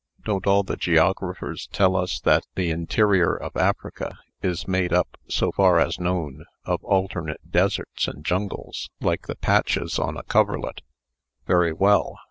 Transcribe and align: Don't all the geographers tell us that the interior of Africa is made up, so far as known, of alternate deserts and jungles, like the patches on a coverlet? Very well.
Don't 0.25 0.47
all 0.47 0.63
the 0.63 0.77
geographers 0.77 1.67
tell 1.67 1.95
us 1.95 2.19
that 2.21 2.47
the 2.55 2.71
interior 2.71 3.35
of 3.35 3.55
Africa 3.55 4.17
is 4.41 4.67
made 4.67 4.91
up, 4.91 5.15
so 5.27 5.51
far 5.51 5.79
as 5.79 5.99
known, 5.99 6.45
of 6.65 6.83
alternate 6.83 7.51
deserts 7.51 8.07
and 8.07 8.25
jungles, 8.25 8.89
like 8.99 9.27
the 9.27 9.35
patches 9.35 9.99
on 9.99 10.17
a 10.17 10.23
coverlet? 10.23 10.81
Very 11.45 11.71
well. 11.71 12.19